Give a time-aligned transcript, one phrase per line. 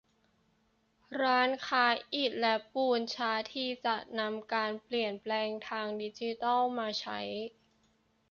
[1.21, 7.19] ร้านค้าอิฐและปูนช้าทีจะนำการเปลี่ยนแปลงทางดิจิตอลมาใช้